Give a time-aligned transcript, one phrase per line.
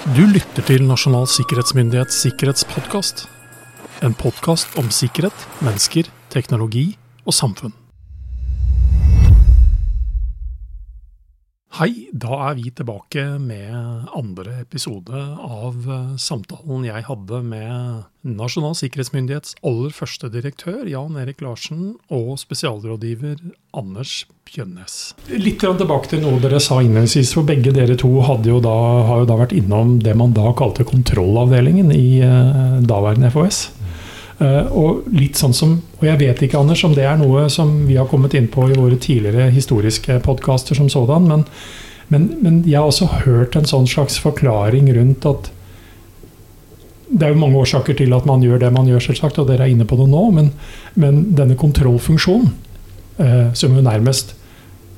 [0.00, 3.26] Du lytter til Nasjonal sikkerhetsmyndighets sikkerhetspodkast.
[4.00, 6.86] En podkast om sikkerhet, mennesker, teknologi
[7.28, 7.74] og samfunn.
[11.80, 13.72] Hei, da er vi tilbake med
[14.12, 21.40] andre episode av eh, samtalen jeg hadde med Nasjonal sikkerhetsmyndighets aller første direktør, Jan Erik
[21.40, 23.40] Larsen, og spesialrådgiver
[23.72, 25.14] Anders Bjønnes.
[25.32, 28.12] Litt tilbake til noe dere sa innledningsvis, for begge dere to
[28.44, 28.76] jo da,
[29.08, 33.70] har jo da vært innom det man da kalte kontrollavdelingen i eh, daværende FHS.
[34.40, 37.74] Uh, og litt sånn som, og jeg vet ikke Anders, om det er noe som
[37.84, 41.44] vi har kommet inn på i våre tidligere historiske podkaster som sådan, men,
[42.08, 45.52] men, men, jeg har også hørt en sånn slags forklaring rundt at
[47.10, 49.66] det er jo mange årsaker til at man gjør det man gjør, selvsagt, og dere
[49.66, 50.52] er inne på det nå, men,
[50.96, 52.52] men denne kontrollfunksjonen,
[53.20, 54.36] eh, som jo nærmest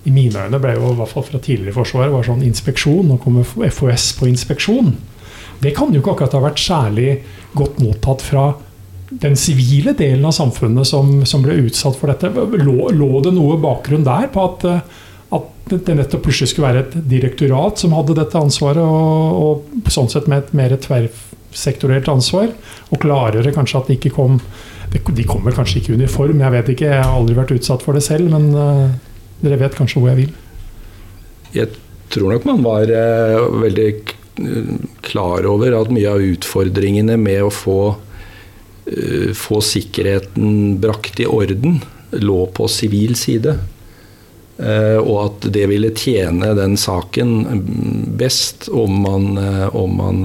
[0.04, 3.18] i mine øyne ble jo i hvert fall fra tidligere Forsvaret var sånn inspeksjon, nå
[3.23, 4.95] kommer FOS på inspeksjon.
[5.62, 7.10] Det kan jo ikke akkurat ha vært særlig
[7.59, 8.52] godt mottatt fra
[9.21, 12.30] den sivile delen av samfunnet som, som, ble utsatt for dette.
[12.32, 15.02] Lå, lå, det noe bakgrunn der på at, eh,
[15.37, 20.10] at det nettopp plutselig skulle være et direktorat som hadde dette ansvaret, og, og sånn
[20.13, 22.52] sett med et mer tverrsektorert ansvar?
[22.90, 24.40] Og klarere kanskje at det ikke kom
[24.93, 27.96] De kommer kanskje ikke i uniform, jeg vet ikke, jeg har aldri vært utsatt for
[27.96, 28.90] det selv, men uh,
[29.40, 30.35] dere vet kanskje hvor jeg vil?
[31.55, 31.71] Jeg
[32.13, 33.87] tror nok man var uh, veldig
[35.01, 37.79] klar over at mye av utfordringene med å få
[39.38, 41.77] få sikkerheten brakt i orden,
[42.19, 43.55] lå på sivil side.
[44.63, 47.63] Eh, og at det ville tjene den saken
[48.21, 50.21] best om man, eh, om man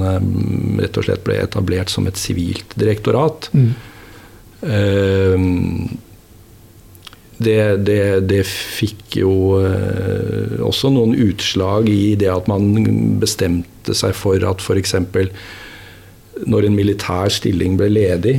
[0.82, 3.50] rett og slett ble etablert som et sivilt direktorat.
[3.54, 3.72] Mm.
[7.38, 9.60] Det, det, det, fikk jo
[10.66, 12.74] også noen utslag i det at man
[13.22, 14.96] bestemte seg for at f.eks
[16.46, 18.36] når en militær stilling ble ledig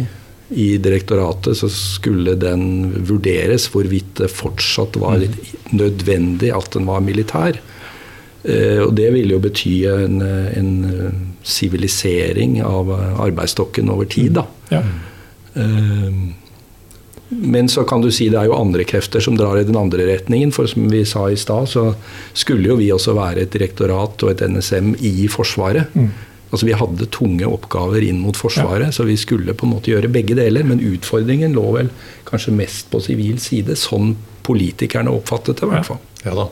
[0.48, 5.34] i direktoratet, så skulle den vurderes hvorvidt det fortsatt var mm.
[5.76, 7.58] nødvendig at den var militær.
[8.44, 10.72] Eh, og det ville jo bety en
[11.44, 14.46] sivilisering av arbeidsstokken over tid, da.
[14.72, 14.82] Ja.
[15.58, 16.22] Eh,
[17.28, 20.06] men så kan du si det er jo andre krefter som drar i den andre
[20.08, 20.52] retningen.
[20.54, 21.90] For som vi sa i stad, så
[22.32, 25.92] skulle jo vi også være et direktorat og et NSM i Forsvaret.
[25.92, 26.08] Mm.
[26.48, 28.94] Altså Vi hadde tunge oppgaver inn mot Forsvaret, ja.
[28.94, 30.64] så vi skulle på en måte gjøre begge deler.
[30.64, 31.92] Men utfordringen lå vel
[32.28, 34.14] kanskje mest på sivil side, sånn
[34.48, 35.68] politikerne oppfattet det.
[35.68, 36.00] i hvert fall.
[36.24, 36.48] Ja da.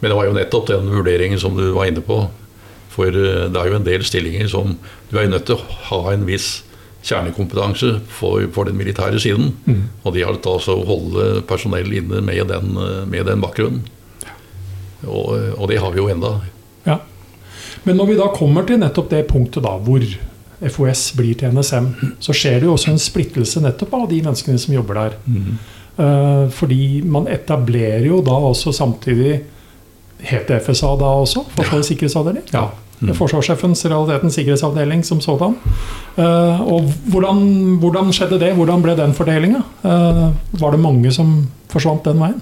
[0.00, 2.24] Men det var jo nettopp den vurderingen som du var inne på.
[2.94, 4.74] For eh, det er jo en del stillinger som
[5.10, 6.64] du er nødt til å ha en viss
[7.06, 9.52] kjernekompetanse for, for den militære siden.
[9.68, 9.84] Mm.
[10.02, 12.74] Og de har altså å holde personell inne med den,
[13.10, 13.86] med den bakgrunnen.
[15.06, 16.32] Og, og, det har vi jo enda.
[16.86, 16.98] Ja.
[17.84, 20.04] Men når vi da kommer til nettopp det punktet da, hvor
[20.58, 24.58] FOS blir til NSM, så skjer det jo også en splittelse nettopp av de menneskene
[24.58, 25.14] som jobber der.
[25.28, 25.60] Mm.
[26.54, 29.38] Fordi man etablerer jo da også samtidig
[30.18, 31.44] Het det FSA da også?
[31.54, 32.44] Forsvarets sikkerhetsavdeling?
[32.50, 32.64] Ja.
[32.98, 33.12] Mm.
[33.14, 35.54] Forsvarssjefens realitetens sikkerhetsavdeling som sådan.
[36.16, 38.54] Uh, og hvordan, hvordan, skjedde det?
[38.58, 39.62] Hvordan ble den fordelinga?
[39.84, 42.40] Uh, var det mange som forsvant den veien?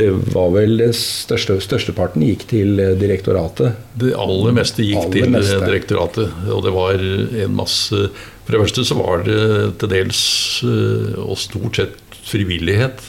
[0.00, 3.76] Det var vel det største, Størsteparten gikk til eh, direktoratet.
[4.00, 5.58] Det aller meste gikk aller til meste.
[5.66, 6.36] direktoratet.
[6.54, 7.04] Og det var
[7.44, 8.06] en masse
[8.46, 9.40] For det første så var det
[9.80, 10.22] til dels,
[10.64, 11.98] eh, og stort sett,
[12.30, 13.02] frivillighet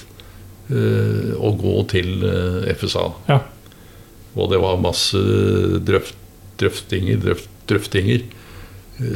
[0.71, 2.25] eh, å gå til
[2.79, 3.05] FSA.
[3.29, 3.39] Ja.
[4.35, 5.19] Og det var masse
[5.85, 6.17] drøft,
[6.61, 8.23] drøftinger, drøft, drøftinger.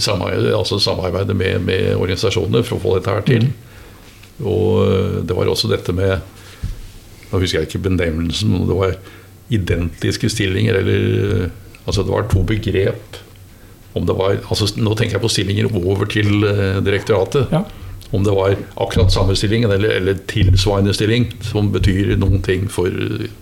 [0.02, 3.47] Samarbeid, altså samarbeidet med, med, organisasjonene for å få dette her til.
[3.47, 4.46] Mm.
[4.52, 6.34] Og det var også dette med
[7.35, 8.97] nå husker jeg ikke benevnelsen, men det var
[9.53, 10.79] identiske stillinger.
[10.79, 11.50] Eller
[11.85, 13.19] altså det var to begrep.
[13.96, 17.51] Om det var, altså nå tenker jeg på stillinger over til uh, direktoratet.
[17.51, 17.63] Ja.
[18.16, 22.91] Om det var akkurat samme stilling eller, eller, tilsvarende stilling, som betyr noen ting for,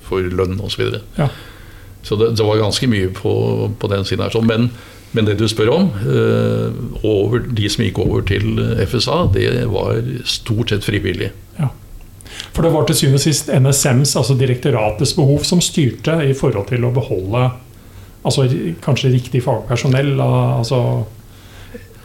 [0.05, 0.75] for lønn osv.
[0.75, 1.01] Så, videre.
[1.17, 1.29] ja.
[2.03, 3.33] så det, det, var ganske mye på,
[3.79, 4.39] på den siden her.
[4.45, 4.69] Men,
[5.12, 6.69] men, det du spør om, uh,
[7.01, 11.33] over, de som gikk over til FSA, det var stort sett frivillig.
[12.53, 16.69] For det var til syvende og sist NSMs, altså direktoratets behov, som styrte i forhold
[16.69, 17.47] til å beholde
[18.21, 18.45] altså,
[18.83, 20.13] kanskje riktig fagpersonell.
[20.21, 20.83] Altså,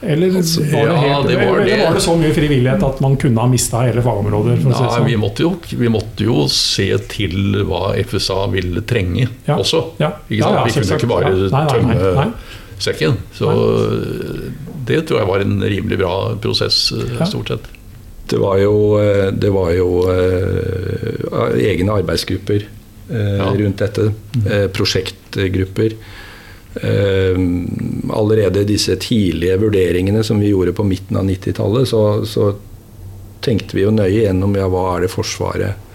[0.01, 3.01] eller altså, var, det helt, ja, det var, eller var det så mye frivillighet at
[3.05, 4.61] man kunne ha mista hele fagområder?
[4.63, 5.07] Nei, sånn?
[5.09, 9.57] vi, måtte jo, vi, måtte jo, se til hva FSA ville trenge ja.
[9.59, 9.85] også.
[10.01, 10.15] Ja.
[10.31, 12.29] vi kunne ikke bare nei, tømme
[12.79, 13.19] sekken.
[13.35, 13.51] Så
[14.89, 16.87] det tror jeg var en rimelig bra prosess,
[17.29, 17.75] stort sett
[18.29, 22.65] det var jo, eh, det var jo uh, egne arbeidsgrupper
[23.11, 23.51] uh, ja.
[23.57, 24.11] rundt dette.
[24.45, 25.97] Uh, prosjektgrupper.
[26.83, 27.39] eh,
[28.15, 32.55] allerede disse tidlige vurderingene som vi gjorde på midten av 90-tallet, så, så,
[33.41, 35.87] tenkte vi jo nøye gjennom ja, hva er det Forsvaret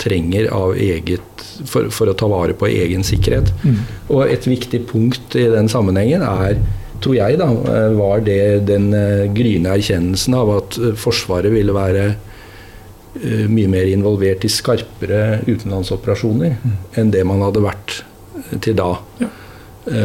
[0.00, 3.52] trenger av eget for, for, å ta vare på egen sikkerhet.
[3.64, 3.76] Mm.
[4.16, 6.56] Og et viktig punkt i den sammenhengen er
[7.02, 11.76] tror jeg, da, eh, var det den uh, gryende erkjennelsen av at uh, Forsvaret ville
[11.76, 12.14] være
[13.16, 16.72] mye mer involvert i skarpere utenlandsoperasjoner mm.
[17.00, 17.94] enn det man hadde vært
[18.60, 18.90] til da.
[19.22, 19.30] Ja.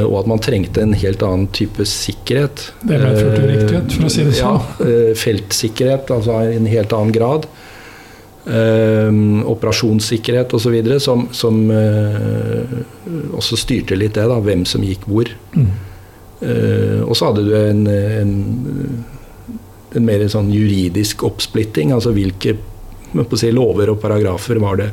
[0.06, 2.64] og at man trengte en helt annen type sikkerhet.
[2.80, 4.64] Det medførte riktighet, for å si det sånn.
[4.80, 7.50] Ja, feltsikkerhet, altså i en helt annen grad.
[9.58, 10.80] operasjonssikkerhet osv.
[11.04, 11.60] Som, som
[13.36, 15.36] også styrte litt det, da, hvem som gikk hvor.
[15.52, 15.74] Mm.
[16.42, 18.36] Uh, og så hadde du en, en,
[19.94, 21.94] en mer sånn juridisk oppsplitting.
[21.96, 22.58] Altså hvilke
[23.38, 24.90] si, lover og paragrafer var det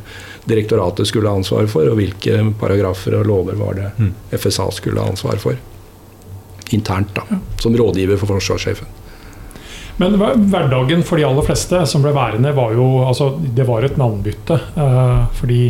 [0.49, 4.15] direktoratet skulle ha ansvar for, og hvilke paragrafer og lover var det mm.
[4.33, 5.59] FSA skulle ha ansvar for.
[6.75, 7.41] Internt, da.
[7.61, 8.97] Som rådgiver for forsvarssjefen.
[9.99, 13.97] Men hverdagen for de aller fleste som ble værende, var jo altså, Det var et
[13.99, 14.61] navnbytte.
[14.77, 15.63] Uh, fordi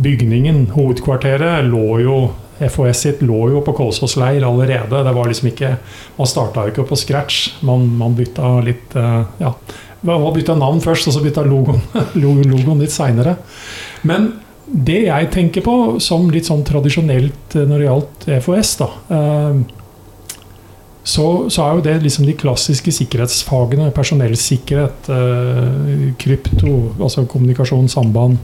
[0.00, 2.16] bygningen, hovedkvarteret, lå jo
[2.60, 5.02] FHS sitt lå jo på Kolsås leir allerede.
[5.04, 5.74] Det var liksom ikke,
[6.16, 7.62] Man starta jo ikke på scratch.
[7.66, 9.54] Man, man bytta litt uh, ja,
[10.06, 11.82] man bytta navn først, og så bytta logoen,
[12.22, 13.36] logoen litt seinere.
[14.08, 14.32] Men
[14.70, 19.79] det jeg tenker på som litt sånn tradisjonelt når det gjaldt FHS, da, uh,
[21.02, 23.88] så, så, er jo det liksom de klassiske sikkerhetsfagene.
[23.96, 28.36] Personellsikkerhet, eh, krypto, altså kommunikasjon, samband,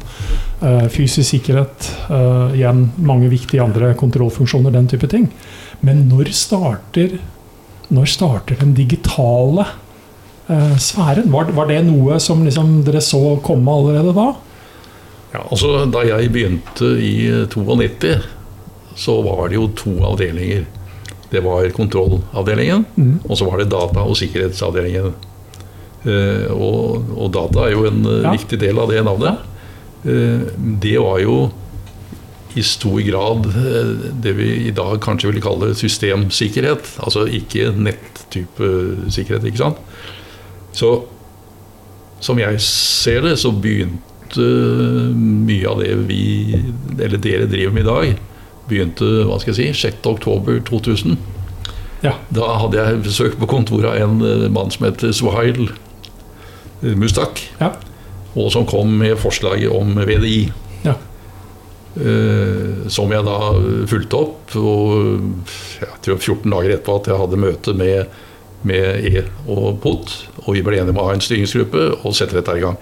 [0.65, 1.91] eh, fysisk sikkerhet.
[2.09, 5.29] Eh, igjen mange viktige andre kontrollfunksjoner, den type ting.
[5.85, 7.19] Men når starter,
[7.93, 9.67] når starter den digitale
[10.49, 11.29] eh, sfæren?
[11.33, 14.31] Var, var, det noe som liksom dere så komme allerede da?
[15.35, 18.17] Ja, altså Da jeg begynte i 92,
[18.97, 20.65] så var det jo to avdelinger.
[21.31, 23.15] Det var kontrollavdelingen, mm.
[23.27, 25.15] og så var det data- og sikkerhetsavdelingen.
[26.07, 28.35] Uh, og, og, data er jo en uh, ja.
[28.37, 29.41] viktig del av det navnet.
[30.07, 30.47] Uh,
[30.83, 31.39] det var jo
[32.57, 33.49] i stor grad
[34.23, 36.95] det vi i dag kanskje ville kalle systemsikkerhet.
[37.05, 38.71] Altså ikke nettype
[39.13, 39.83] sikkerhet, ikke sant.
[40.77, 40.95] Så
[42.25, 44.47] som jeg ser det, så begynte
[45.17, 46.57] mye av det vi,
[46.97, 48.23] eller dere driver med i dag,
[48.69, 51.17] begynte hva skal jeg si, 6.10.2000.
[52.05, 52.15] Ja.
[52.35, 55.71] Da hadde jeg besøk på kontoret av en eh, mann som heter Suhail
[56.81, 57.41] Mustak.
[57.61, 57.73] Ja.
[58.37, 60.51] Og som kom med forslaget om VDI.
[60.85, 60.97] Ja.
[61.97, 63.37] Uh, som jeg da
[63.89, 64.57] fulgte opp.
[64.61, 65.47] Og
[65.81, 68.19] jeg tror 14 dager etterpå at jeg hadde møte med,
[68.69, 70.13] med E og POT.
[70.45, 72.77] Og vi ble enige om å ha en styringsgruppe og sette dette i gang.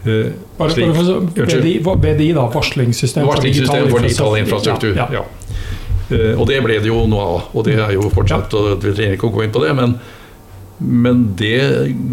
[0.00, 0.94] Uh, bare, slik,
[1.36, 4.96] BDI, BDI, da, varslingssystem, varslingssystem for digital infrastruktur.
[4.96, 5.24] Ja, ja.
[6.10, 6.32] Ja.
[6.34, 8.54] og det ble det jo noe av, og det er jo fortsatt.
[8.56, 9.98] Og Vi trenger ikke å gå inn på det, men,
[10.80, 11.60] men det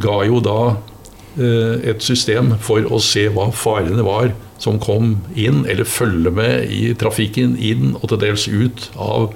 [0.03, 5.63] ga jo da uh, et system for å se hva farene var som kom inn,
[5.69, 9.31] eller følge med i trafikken inn og til dels ut av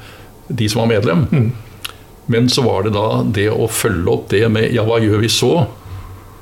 [0.49, 1.27] de som var medlem.
[1.31, 1.51] Mm.
[2.31, 5.29] Men så var det da det å følge opp det med ja, hva gjør vi
[5.31, 5.51] så?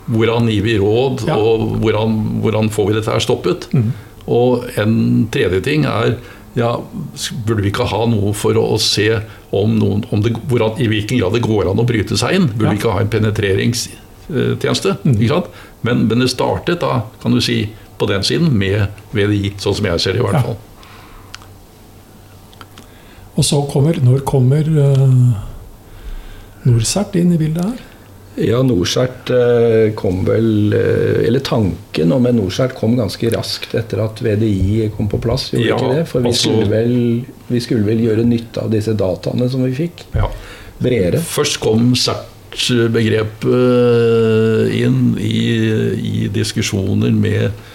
[0.09, 1.37] Hvordan gir vi råd, ja.
[1.37, 3.67] og hvordan, hvordan, får vi dette her stoppet?
[3.73, 3.91] Mm.
[4.29, 4.93] Og en
[5.33, 6.17] tredje ting er
[6.57, 6.71] ja,
[7.45, 9.07] burde vi ikke ha noe for å, å se
[9.55, 12.47] om, noen, om det, hvordan, i hvilken grad det går an å bryte seg inn?
[12.53, 12.73] Burde ja.
[12.73, 14.95] vi ikke ha en penetreringstjeneste?
[15.05, 15.19] Mm.
[15.85, 17.61] Men, men, det startet da, kan du si,
[17.99, 20.57] på den siden med VDI, sånn som jeg ser det i hvert fall.
[23.39, 25.05] Og så kommer Når kommer uh,
[26.65, 27.88] Norsert inn i bildet her?
[28.35, 34.03] Ja, Norsert eh, kom vel eh, Eller tanken om en Norsert kom ganske raskt etter
[34.03, 35.49] at VDI kom på plass.
[35.53, 36.05] Gjorde ja, ikke det?
[36.11, 36.93] For vi, altså, skulle vel,
[37.49, 40.05] vi, skulle vel, gjøre nytte av disse dataene som vi fikk.
[40.13, 40.29] Ja.
[40.79, 41.19] Bredere.
[41.25, 45.41] Først kom CERT-begrepet eh, inn i,
[45.97, 47.65] i, diskusjoner med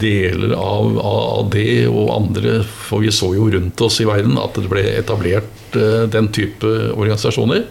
[0.00, 2.62] deler av, av, det og andre.
[2.64, 7.66] For vi så jo rundt oss i verden at det ble etablert den type organisasjoner.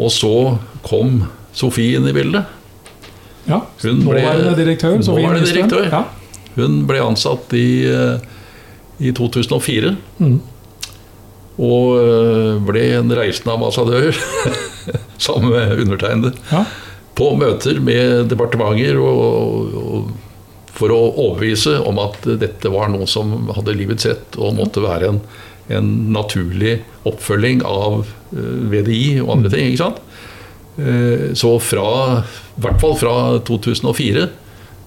[0.00, 0.34] Og så
[0.86, 1.24] kom
[1.56, 2.46] Sofie inn i bildet.
[3.48, 4.98] Ja, hun ble, nåværende direktør.
[5.02, 5.88] Nåværende direktør.
[5.90, 6.04] Ja.
[6.54, 8.22] Hun ble ansatt i, eh,
[9.02, 9.94] i 2004.
[10.20, 10.38] Mm.
[11.60, 14.16] Og eh, ble en reisende ambassadør
[15.26, 16.34] sammen med undertegnede.
[16.52, 16.64] Ja.
[17.18, 20.10] På møter med departementer og, og,
[20.70, 25.10] for å overbevise om at dette var noe som hadde livets rett og måtte være
[25.10, 25.18] en,
[25.68, 29.54] en naturlig oppfølging av eh, VDI og andre mm.
[29.54, 29.72] ting.
[29.72, 30.00] ikke sant?
[30.80, 31.88] Eh, så fra,
[32.56, 33.16] i hvert fall fra
[33.48, 34.28] 2004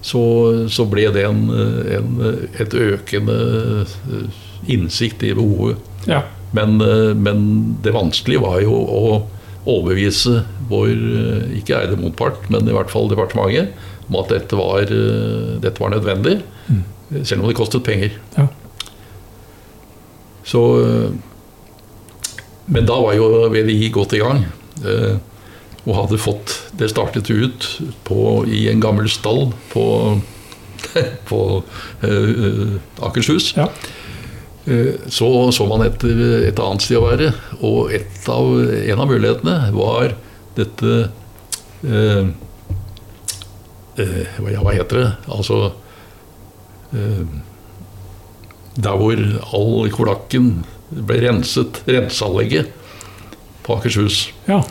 [0.04, 0.24] så,
[0.68, 2.16] så ble det en, en,
[2.60, 3.38] et økende
[4.68, 5.80] innsikt i behovet.
[6.10, 6.26] Ja.
[6.54, 6.76] Men,
[7.24, 7.46] men,
[7.82, 9.04] det vanskelige var jo å
[9.64, 10.92] overbevise vår
[11.56, 13.72] ikke eide motpart, men i hvert fall departementet,
[14.10, 14.92] om at dette var,
[15.64, 16.36] dette var nødvendig.
[16.68, 16.84] Mm.
[17.24, 18.20] Selv om det kostet penger.
[18.36, 18.50] Ja.
[20.46, 20.62] Så
[22.66, 24.46] Men da var jo VDI godt i gang.
[25.84, 27.68] Og hadde fått Det startet ut
[28.08, 29.84] på, i en gammel stall på,
[31.30, 31.42] på
[32.04, 33.54] uh, Akershus.
[33.58, 33.68] Ja.
[35.12, 37.34] Så så man etter et annet sted å være.
[37.60, 37.92] Og
[38.32, 40.16] av, en av mulighetene var
[40.56, 40.94] dette
[41.84, 42.32] uh,
[44.00, 45.10] Ja, hva heter det?
[45.30, 45.58] Altså
[48.76, 49.20] Der hvor
[49.54, 50.64] all kloakken
[50.94, 52.72] ble renset, renseanlegget
[53.64, 54.28] på Akershus.
[54.48, 54.62] Ja.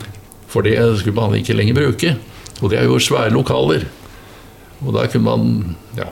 [0.51, 2.17] For det skulle man ikke lenger bruke.
[2.61, 3.87] Og det er jo svære lokaler.
[4.83, 6.11] Og der kunne man Ja.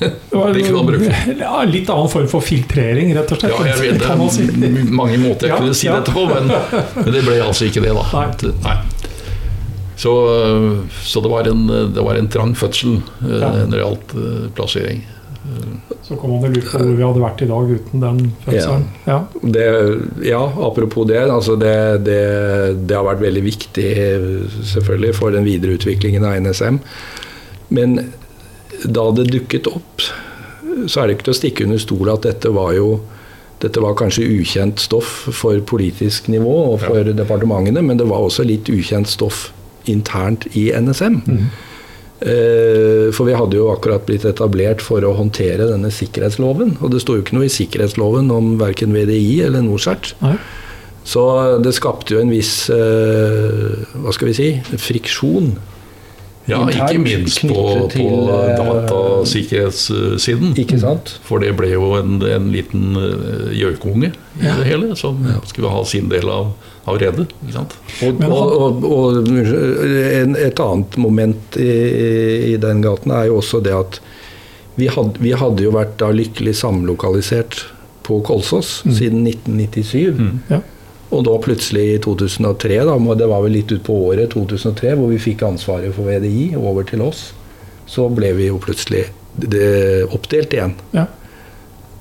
[0.00, 1.16] det kunne man bruke.
[1.40, 3.52] Ja, litt annen form for filtrering, rett og slett.
[3.52, 4.46] Ja, jeg vet det si.
[4.90, 5.98] mange måter jeg ja, kunne si ja.
[5.98, 6.48] dette på, men,
[7.04, 8.06] men, det ble altså ikke det, da.
[8.14, 8.54] Nei.
[8.64, 8.78] Nei.
[10.00, 10.12] Så,
[11.04, 13.50] så, det, var en, det var en trang fødsel ja.
[13.52, 15.02] når det gjaldt uh, plassering.
[16.10, 18.86] Så kan man vel lure på hvor vi hadde vært i dag uten den fødselen.
[19.06, 19.18] Ja,
[19.54, 19.66] det,
[20.26, 22.16] ja apropos det, altså det, det,
[22.82, 22.96] det.
[22.96, 23.92] har vært veldig viktig
[24.72, 26.80] selvfølgelig for den videre utviklingen av NSM.
[27.78, 27.94] Men
[28.82, 30.02] da det dukket opp,
[30.90, 32.90] så er det ikke til å stikke under stol at dette var jo
[33.60, 37.14] dette var kanskje ukjent stoff for politisk nivå og for ja.
[37.14, 39.50] departementene, men det var også litt ukjent stoff
[39.90, 41.20] internt i NSM.
[41.26, 41.50] Mm.
[42.20, 46.76] Eh, for vi hadde jo akkurat blitt etablert for å håndtere denne sikkerhetsloven.
[46.84, 50.12] Og det sto jo ikke noe i sikkerhetsloven om verken VDI eller NorCERT.
[51.10, 51.24] Så
[51.64, 55.54] det skapte jo en viss eh, hva skal vi si, friksjon
[56.50, 60.54] ja, ikke minst på, på eh, datasikkerhetssiden.
[60.60, 61.14] Ikke sant?
[61.26, 64.56] For det ble jo en, en liten eh, gjøkunge i ja.
[64.60, 65.38] det hele, som ja.
[65.48, 66.52] skulle ha sin del av,
[66.90, 67.28] av redet.
[67.54, 71.72] Og, og, og, og en, et annet moment i,
[72.52, 74.00] i, den gaten er jo også det at
[74.80, 77.64] vi hadde, vi hadde jo vært da lykkelig samlokalisert
[78.06, 78.92] på Kolsås mm.
[78.96, 80.14] siden 1997.
[80.16, 80.38] Mm.
[80.48, 80.60] Ja.
[81.10, 85.22] Og da plutselig i 2003, da, det var vel litt utpå året 2003, hvor vi
[85.22, 87.30] fikk ansvaret for VDI over til oss,
[87.90, 89.08] så ble vi jo plutselig
[90.14, 90.76] oppdelt igjen.
[90.94, 91.08] Ja.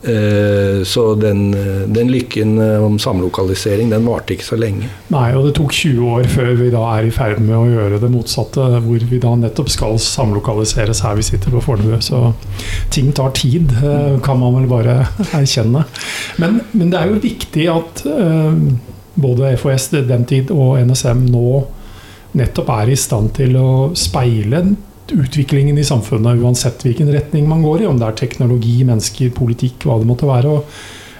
[0.03, 1.51] Eh, så den,
[1.93, 4.87] den, lykken eh, om samlokalisering, den varte ikke så lenge.
[5.11, 7.99] Nei, og det tok 20 år før vi da er i ferd med å gjøre
[7.99, 11.97] det motsatte, hvor vi da nettopp skal samlokaliseres her vi sitter på Fornebu.
[12.05, 12.21] Så
[12.95, 15.01] ting tar tid, eh, kan man vel bare
[15.41, 15.83] erkjenne.
[16.39, 18.05] Men, men det er jo viktig at
[19.21, 21.63] både FHS den tid og NSM nå
[22.37, 24.63] nettopp er i stand til å speile
[25.09, 29.87] utviklingen i samfunnet, uansett hvilken retning man går i, om det er teknologi, mennesker, politikk,
[29.87, 30.51] hva det måtte være.
[30.53, 30.75] Og,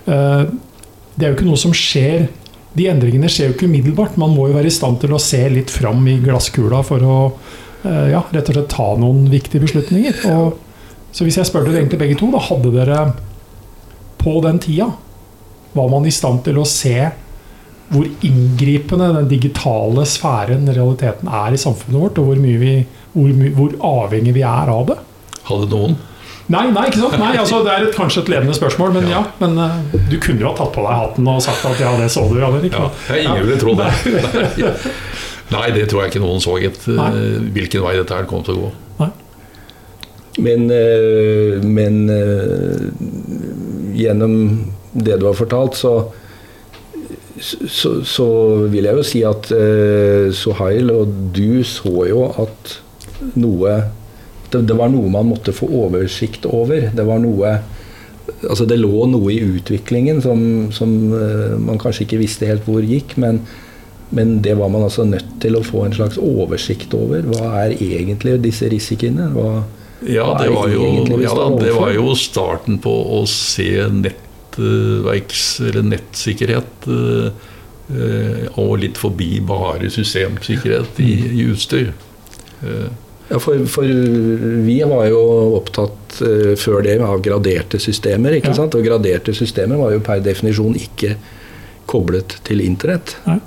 [0.10, 0.44] uh,
[1.16, 2.30] det er jo ikke noe som skjer
[2.78, 4.18] De endringene skjer jo ikke umiddelbart.
[4.22, 7.16] Man må jo være i stand til å se litt fram i glasskula for å
[7.26, 10.20] uh, ja, rett og slett ta noen viktige beslutninger.
[10.30, 10.60] Og,
[11.10, 13.00] så hvis jeg spør dere egentlig begge to, da hadde dere
[14.22, 14.92] på den tida
[15.74, 16.94] Var man i stand til å se
[17.90, 22.76] hvor inngripende den digitale sfæren realiteten er i samfunnet vårt, og hvor, mye vi,
[23.16, 25.00] hvor, hvor avhengig vi er av det.
[25.50, 25.98] Hadde noen?
[26.50, 27.16] Nei, nei, ikke sant?
[27.22, 29.20] Nei, altså, det er et, kanskje et ledende spørsmål, men ja.
[29.20, 31.92] ja men uh, du kunne jo ha tatt på deg hatten og sagt at ja,
[31.98, 32.40] det så du.
[32.42, 32.88] Eller, ikke?
[33.10, 34.78] Ja, ingen ville trodd det.
[35.54, 37.20] nei, det tror jeg ikke noen så et, uh,
[37.54, 38.72] hvilken vei dette her kom til å gå.
[39.04, 39.12] Nei.
[40.40, 42.02] Men, uh, men
[44.00, 44.36] gjennom
[44.94, 45.94] det du har fortalt, så
[47.42, 48.28] så, så,
[48.72, 52.76] vil jeg jo si at eh, Sohail og du så jo at
[53.40, 53.80] noe
[54.50, 56.90] det, det, var noe man måtte få oversikt over.
[56.96, 57.60] Det var noe
[58.46, 60.42] Altså det lå noe i utviklingen som,
[60.74, 63.40] som eh, man kanskje ikke visste helt hvor gikk, men,
[64.14, 67.26] men det var man altså nødt til å få en slags oversikt over.
[67.26, 69.32] Hva er egentlig disse risikoene?
[69.34, 69.64] Hva,
[70.06, 75.84] ja, det var, jo, ja det var jo starten på å se nett nettverks- eller
[75.84, 76.88] nettsikkerhet.
[76.88, 81.94] Eh, og litt forbi bare systemsikkerhet i, i utstyr.
[82.62, 82.90] Eh,
[83.30, 83.86] ja, for, for,
[84.66, 85.22] vi var jo
[85.58, 86.20] opptatt
[86.58, 88.34] før det av graderte systemer.
[88.34, 88.58] ikke ja.
[88.58, 88.76] sant?
[88.76, 91.16] Og graderte systemer var jo per definisjon ikke
[91.86, 93.16] koblet til internett.
[93.26, 93.38] Ja.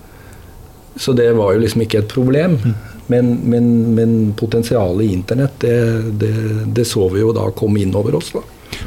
[0.97, 2.59] Så det var jo liksom ikke et problem.
[2.63, 2.75] Mm.
[3.07, 5.77] Men, men, men potensialet i internett, det,
[6.21, 6.33] det,
[6.67, 8.31] det, så vi jo da komme inn over oss.
[8.33, 8.43] da.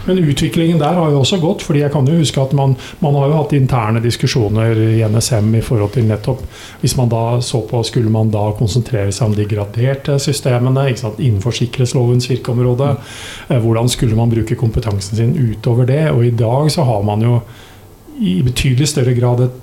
[0.05, 3.17] Men utviklingen der har jo også gått, fordi jeg kan jo huske at man, man
[3.17, 6.43] har jo hatt interne diskusjoner i NSM i forhold til nettopp
[6.81, 11.55] Hvis man da så på Skulle man da konsentrere seg om de graderte systemene innenfor
[11.55, 12.95] sikkerhetslovens virkeområde?
[13.49, 16.03] Eh, hvordan skulle man bruke kompetansen sin utover det?
[16.11, 17.39] Og i dag så har man jo
[18.15, 19.61] i betydelig større grad et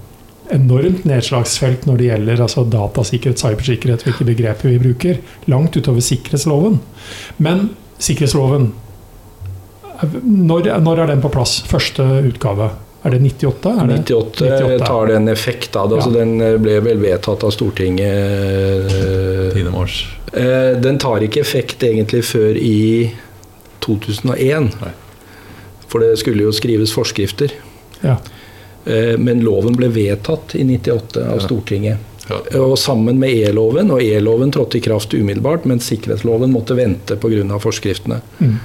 [0.52, 5.20] enormt nedslagsfelt når det gjelder altså datasikkerhet, cybersikkerhet, hvilke begreper vi bruker.
[5.50, 6.80] Langt utover sikkerhetsloven.
[7.38, 7.70] Men
[8.02, 8.72] sikkerhetsloven
[10.22, 11.60] når, når, er den på plass?
[11.68, 12.70] Første utgave?
[13.02, 13.70] Er det 98?
[13.82, 13.98] Er det?
[14.06, 15.96] 98, 98 tar det en effekt av det.
[15.96, 19.58] Altså, Den eh, ble vel vedtatt av Stortinget 10.
[19.58, 19.98] Eh, mars.
[20.32, 23.10] Eh, den tar ikke effekt egentlig før i
[23.82, 24.70] 2001.
[24.82, 24.92] Nei.
[25.90, 27.52] For det skulle jo skrives forskrifter.
[28.02, 28.16] Ja.
[28.82, 32.00] Men loven ble vedtatt i 98 av Stortinget.
[32.26, 32.38] Ja.
[32.62, 37.58] Og sammen med E-loven, og E-loven trådte i kraft umiddelbart, mens sikkerhetsloven måtte vente pga.
[37.62, 38.20] forskriftene.
[38.38, 38.56] Mm.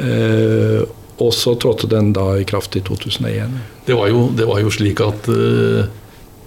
[0.00, 0.82] Uh,
[1.20, 3.58] og så trådte den da i kraft i 2001.
[3.86, 5.84] Det var jo, det var jo slik at uh,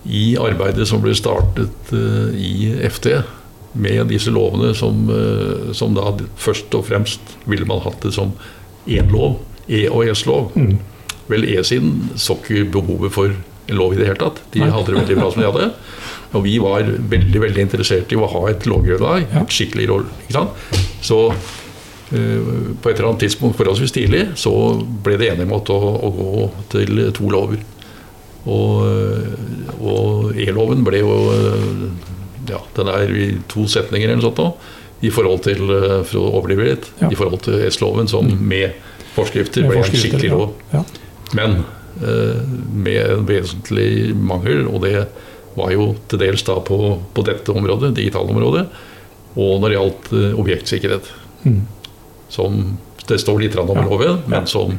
[0.03, 3.13] i arbeidet som ble startet uh, i FT,
[3.73, 5.07] med disse lovene som,
[5.73, 8.35] som, da først og fremst ville man hatt det som
[8.85, 10.51] én lov, E- og S-lov.
[10.53, 10.75] Mm.
[11.31, 14.43] Vel, E-siden så ikke behovet for en lov i det hele tatt.
[14.53, 15.71] De hadde det veldig bra som de hadde.
[16.37, 19.25] Og vi var veldig veldig interessert i å ha et lovgrunnlag.
[19.33, 19.41] Ja.
[19.49, 20.85] skikkelig roll, ikke sant?
[21.01, 21.62] Så Eh,
[22.13, 24.51] på et eller annet tidspunkt forholdsvis tidlig så
[25.05, 25.61] ble det enige om å,
[25.97, 27.63] å gå til to lover.
[28.43, 31.83] Og, eh, og E-loven ble jo eh,
[32.49, 34.65] ja, Den er i to setninger eller noe sånt.
[35.03, 35.59] I forhold til
[36.07, 37.09] for å overdrive litt, ja.
[37.11, 38.43] i forhold til S-loven, som mm.
[38.47, 38.77] med
[39.17, 40.53] forskrifter ble en skikkelig lov.
[40.71, 40.83] Ja.
[41.35, 41.57] Men
[42.71, 45.01] med en vesentlig mangel, og det
[45.57, 46.77] var jo til dels da på,
[47.13, 48.63] på dette området, digitale området,
[49.35, 51.11] og når det gjaldt objektsikkerhet.
[51.43, 51.61] Mm
[52.33, 52.75] som
[53.07, 54.77] det står litt om i loven, men som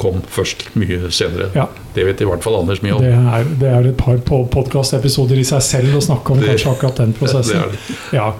[0.00, 1.48] kom først mye senere.
[1.54, 1.66] Ja.
[1.94, 3.04] Det vet i hvert fall Anders mye om.
[3.04, 4.18] Det er, det er et par
[4.50, 7.60] podkastepisoder i seg selv å snakke om det, kanskje akkurat den prosessen.
[7.60, 7.98] Det det.
[8.16, 8.30] Ja.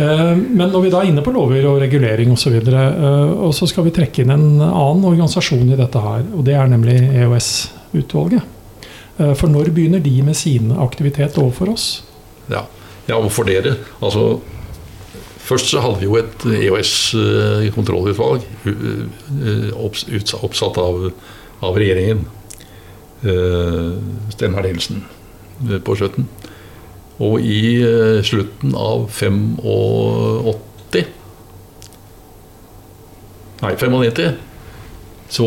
[0.00, 3.34] Eh, men når vi da er inne på lover og regulering osv., og, så uh,
[3.48, 6.72] og så skal vi trekke inn en annen organisasjon i dette her, og det er
[6.72, 8.48] nemlig EOS-utvalget.
[9.20, 11.90] Uh, for når begynner de med sin aktivitet overfor oss?
[12.50, 12.64] Ja,
[13.10, 13.76] ja for dere.
[14.00, 14.40] Altså
[15.42, 18.44] Først så hadde vi jo et EOS-kontrollutvalg
[19.74, 21.08] oppsatt av,
[21.66, 22.22] av regjeringen.
[23.22, 23.90] Eh,
[24.34, 25.04] Steinar Nielsen
[25.70, 26.26] eh, på slutten.
[27.22, 29.42] Og i eh, slutten av 85
[33.62, 34.32] Nei, 95
[35.32, 35.46] så,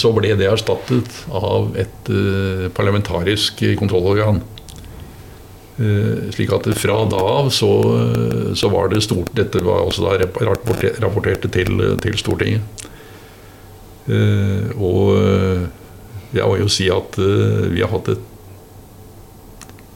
[0.00, 2.08] så ble det erstattet av et
[2.74, 4.40] parlamentarisk kontrollorgan.
[5.80, 7.70] Eh, slik at fra da av så,
[8.54, 10.18] så, var det stort Dette var også da
[11.00, 12.84] rapporterte til, til Stortinget.
[14.12, 15.16] Eh, og
[16.32, 18.28] jeg må jo si at eh, vi har hatt et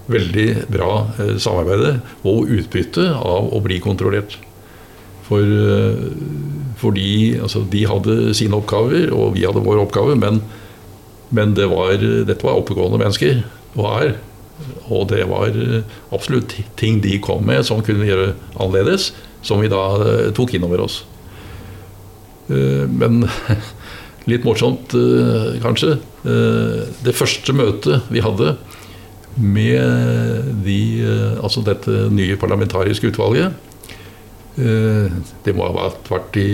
[0.07, 0.91] veldig bra
[1.43, 1.99] samarbeid
[2.31, 4.37] og utbytte av å bli kontrollert.
[5.27, 5.43] For,
[6.79, 10.39] fordi altså, de hadde sine oppgaver, og vi hadde våre oppgaver, men,
[11.35, 13.43] men det var, dette var oppegående mennesker,
[13.75, 14.15] og er.
[14.89, 15.83] Og det var eh,
[16.15, 19.11] absolutt ting de kom med som kunne gjøre annerledes,
[19.45, 21.03] som vi da eh, tok inn over oss.
[22.49, 23.27] Eh, men
[24.31, 24.95] litt morsomt,
[25.63, 26.01] kanskje.
[27.07, 28.57] Det første møtet vi hadde
[29.39, 30.81] med de,
[31.39, 33.55] altså dette nye parlamentariske utvalget
[34.57, 36.49] Det må ha vært i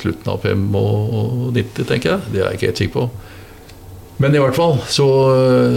[0.00, 2.32] slutten av 95, tenker jeg.
[2.32, 3.06] Det er jeg ikke helt sikker på.
[4.22, 5.06] Men i hvert fall så,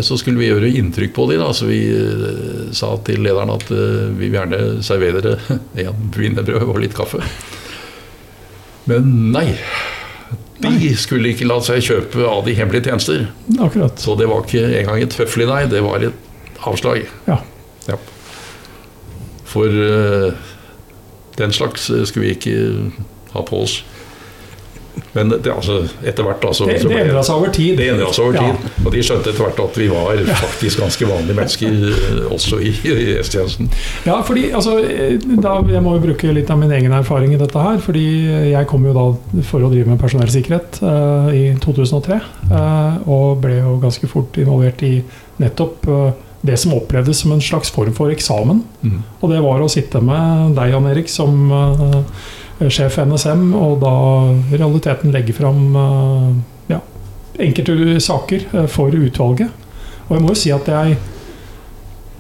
[0.06, 1.42] så skulle vi gjøre inntrykk på dem.
[1.56, 6.68] Så vi uh, sa til lederen at uh, vi vil gjerne servere dere en wienerbrød
[6.68, 7.24] og litt kaffe.
[8.90, 9.48] Men nei.
[10.62, 13.26] De skulle ikke la seg kjøpe av de hemmelige tjenester.
[13.58, 13.98] Akkurat.
[14.02, 17.10] Så det var ikke engang et høflig nei, det var et avslag.
[17.26, 17.42] Ja.
[17.90, 17.98] ja.
[19.50, 20.54] For uh,
[21.42, 22.58] den slags skulle vi ikke
[23.34, 23.82] ha på oss.
[25.16, 27.78] Men det, altså, etter hvert altså, Det, det endra seg over tid.
[27.80, 28.66] Det endra seg over tid.
[28.68, 28.84] Ja.
[28.84, 32.74] Og de skjønte etter hvert at vi var faktisk ganske vanlige mennesker eh, også i,
[32.92, 33.72] i S-tjenesten.
[34.08, 34.76] Ja, fordi altså,
[35.46, 37.80] da, Jeg må jo bruke litt av min egen erfaring i dette her.
[37.84, 38.06] fordi
[38.52, 39.08] jeg kom jo da
[39.48, 42.20] for å drive med personellsikkerhet uh, i 2003.
[42.52, 44.98] Uh, eh, og ble jo ganske fort involvert i
[45.42, 46.08] nettopp uh,
[46.46, 48.60] det som opplevdes som en slags form for eksamen.
[48.84, 49.00] Mm.
[49.22, 52.02] Og det var å sitte med deg, Jan Erik, som Eh,
[52.60, 53.96] sjef NSM, og da
[54.54, 56.30] realiteten legge fram eh,
[56.76, 56.80] ja,
[57.48, 59.52] enkelte saker eh, for utvalget.
[60.08, 60.98] Og jeg må jo si at jeg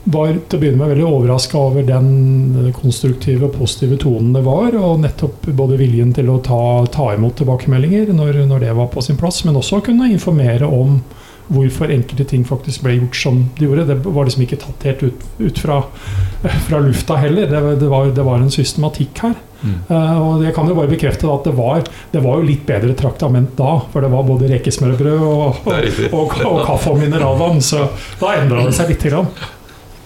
[0.05, 4.75] var til å begynne med veldig overraska over den konstruktive og positive tonen det var.
[4.77, 6.61] Og nettopp både viljen til å ta,
[6.93, 10.99] ta imot tilbakemeldinger når, når, det var på sin plass, men også kunne informere om
[11.47, 13.87] hvorfor enkelte ting faktisk ble gjort som de gjorde.
[13.89, 15.81] Det var liksom ikke tatt helt ut, ut fra,
[16.67, 17.49] fra, lufta heller.
[17.49, 19.35] Det, det, var, det, var, en systematikk her.
[19.65, 19.77] Mm.
[19.89, 22.93] Uh, og jeg kan jo bare bekrefte at det var, det var jo litt bedre
[22.97, 23.79] traktament da.
[23.91, 27.61] For det var både rekesmørbrød og, og, og, og, kaffe og mineralvann.
[27.65, 27.87] Så
[28.21, 29.29] da endra det seg lite grann.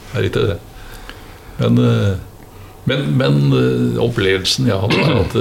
[0.10, 0.58] Det er riktig, det.
[1.60, 2.12] Men, eh,
[2.90, 5.36] men, men eh, opplevelsen jeg hadde, var at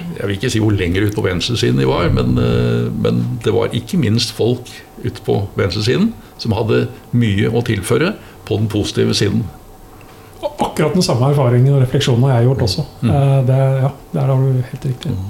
[0.00, 2.32] jeg vil ikke si hvor lenger ut på venstresiden de var, men,
[3.04, 4.70] men det var ikke minst folk
[5.04, 8.14] ute på venstresiden som hadde mye å tilføre
[8.48, 9.44] på den positive siden.
[10.40, 12.86] Akkurat den samme erfaringen og refleksjonen har jeg gjort også.
[13.02, 13.10] Mm.
[13.10, 15.12] Eh, det, ja, der har du helt riktig.
[15.12, 15.28] Mm.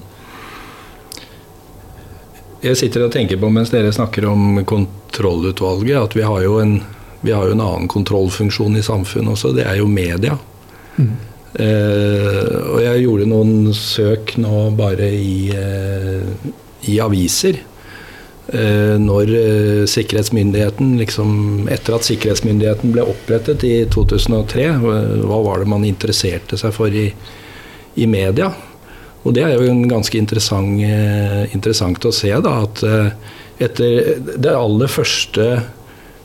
[2.60, 6.76] Jeg sitter og tenker på mens dere snakker om kontrollutvalget, at vi har jo en,
[7.24, 9.54] har jo en annen kontrollfunksjon i samfunnet også.
[9.56, 10.36] Det er jo media.
[11.00, 11.14] Mm.
[11.50, 16.52] Eh, og jeg gjorde noen søk nå bare i, eh,
[16.92, 17.58] i aviser.
[18.50, 19.30] Uh, når
[19.86, 26.74] sikkerhetsmyndigheten liksom, Etter at sikkerhetsmyndigheten ble opprettet i 2003, hva var det man interesserte seg
[26.74, 27.06] for i,
[27.94, 28.50] i media?
[29.20, 30.80] Og det er jo ganske interessant,
[31.52, 32.80] interessant å se da, at
[33.60, 35.46] etter det aller første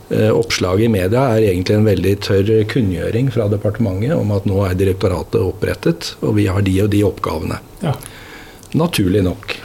[0.10, 4.60] Eh, oppslaget i media er egentlig en veldig tørr kunngjøring fra departementet om at nå
[4.68, 7.58] er direktoratet opprettet, og vi har de og de oppgavene.
[7.82, 7.96] Ja.
[8.78, 9.56] Naturlig nok.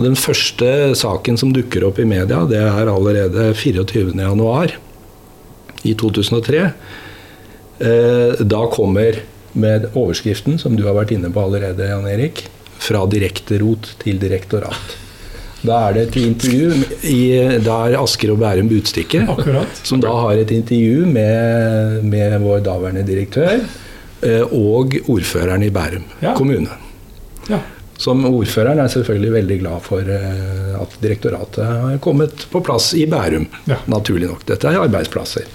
[0.00, 4.70] Og Den første saken som dukker opp i media, det er allerede 24.1
[5.84, 6.62] i 2003.
[7.84, 9.18] Eh, da kommer
[9.52, 12.46] med overskriften, som du har vært inne på allerede, Jan Erik,
[12.80, 14.94] fra direkterot til direktorat.
[15.68, 17.20] Da er det et intervju i,
[17.60, 19.26] Da er Asker og Bærum Budstikke,
[19.84, 23.58] som da har et intervju med, med vår daværende direktør
[24.24, 26.32] eh, og ordføreren i Bærum ja.
[26.40, 26.80] kommune.
[27.52, 27.60] Ja.
[28.00, 32.94] Som ordføreren er jeg selvfølgelig veldig glad for eh, at direktoratet har kommet på plass
[32.96, 33.44] i Bærum.
[33.68, 33.76] Ja.
[33.92, 34.46] Naturlig nok.
[34.48, 35.50] Dette er arbeidsplasser.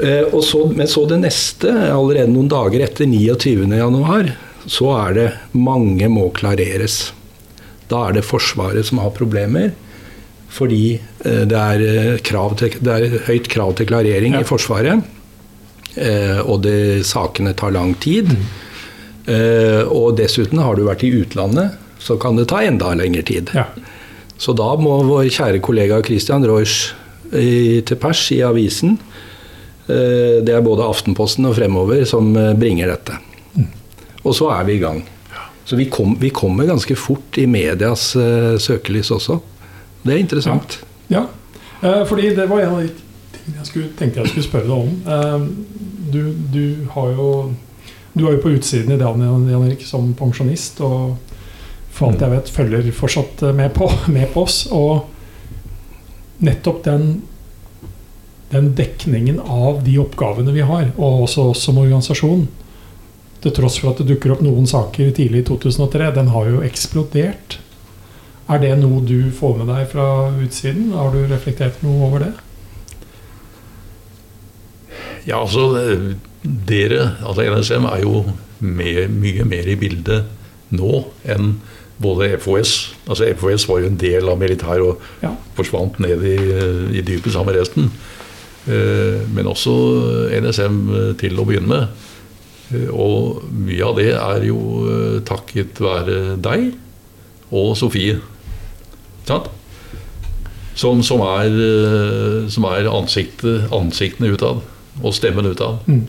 [0.00, 4.32] Eh, og så, men så det neste, allerede noen dager etter 29.1,
[4.64, 7.12] så er det 'mange må klareres'.
[7.92, 9.74] Da er det Forsvaret som har problemer.
[10.48, 12.16] Fordi eh, det er,
[12.56, 14.40] til, det er høyt krav til klarering ja.
[14.40, 15.04] i Forsvaret.
[16.48, 18.32] Og det, sakene tar lang tid.
[18.32, 18.63] Mm.
[19.24, 23.52] Og dessuten har du vært i utlandet, så kan det ta enda lengre tid.
[23.56, 23.64] Ja.
[24.36, 26.92] Så da må vår kjære kollega Christian Reusch
[27.30, 28.98] til pers i avisen
[29.86, 32.28] Det er både Aftenposten og Fremover som
[32.60, 33.16] bringer dette.
[33.56, 33.70] Mm.
[34.22, 35.00] Og så er vi i gang.
[35.64, 38.10] Så vi, kom, vi kommer ganske fort i medias
[38.60, 39.38] søkelys også.
[40.04, 40.78] Det er interessant.
[41.08, 41.24] Ja,
[41.80, 42.04] ja.
[42.04, 42.90] Fordi det var en av de
[43.32, 45.48] tingene jeg skulle, tenkte jeg skulle spørre deg om.
[46.12, 46.20] Du,
[46.52, 47.28] du, har jo
[48.14, 50.78] du er jo på utsiden i dag, Jan Erik, som pensjonist.
[50.86, 51.16] Og
[51.94, 54.64] for alt jeg vet, følger fortsatt med på, med på oss.
[54.70, 55.10] Og
[56.44, 57.08] nettopp den,
[58.54, 62.46] den dekningen av de oppgavene vi har, og også oss som organisasjon,
[63.44, 66.62] til tross for at det dukker opp noen saker tidlig i 2003, den har jo
[66.64, 67.58] eksplodert.
[68.48, 70.06] Er det noe du får med deg fra
[70.44, 70.92] utsiden?
[70.96, 72.32] Har du reflektert noe over det?
[75.24, 75.66] Ja, altså
[76.44, 78.24] Dere, altså NSM, er jo
[78.60, 80.28] mer, mye mer i bildet
[80.74, 81.54] nå enn
[82.02, 82.74] både FOS.
[83.08, 85.30] Altså FOS var jo en del av militær og ja.
[85.56, 86.36] forsvant ned i,
[86.98, 87.88] i dypet sammen med resten.
[88.66, 89.74] Eh, men også
[90.40, 90.80] NSM
[91.20, 92.10] til å begynne med.
[92.72, 96.72] Eh, og mye av det er jo eh, takket være deg
[97.54, 98.18] og Sofie.
[99.28, 99.50] Sant?
[100.74, 104.64] Som, som, er, eh, som er ansiktet, ansiktene utad.
[105.02, 105.82] Og stemmen utad.
[105.90, 106.04] Mm.